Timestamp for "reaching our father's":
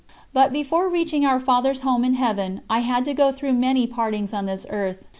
0.89-1.81